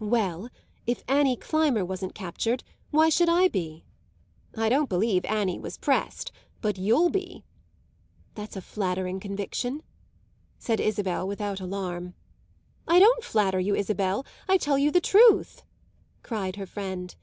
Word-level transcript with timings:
"Well, 0.00 0.48
if 0.88 1.04
Annie 1.06 1.36
Climber 1.36 1.84
wasn't 1.84 2.12
captured 2.12 2.64
why 2.90 3.10
should 3.10 3.28
I 3.28 3.46
be?" 3.46 3.84
"I 4.56 4.68
don't 4.68 4.88
believe 4.88 5.24
Annie 5.24 5.60
was 5.60 5.78
pressed; 5.78 6.32
but 6.60 6.78
you'll 6.78 7.10
be." 7.10 7.44
"That's 8.34 8.56
a 8.56 8.60
flattering 8.60 9.20
conviction," 9.20 9.84
said 10.58 10.80
Isabel 10.80 11.28
without 11.28 11.60
alarm. 11.60 12.14
"I 12.88 12.98
don't 12.98 13.22
flatter 13.22 13.60
you, 13.60 13.76
Isabel, 13.76 14.26
I 14.48 14.56
tell 14.56 14.78
you 14.78 14.90
the 14.90 15.00
truth!" 15.00 15.62
cried 16.24 16.56
her 16.56 16.66
friend. 16.66 17.14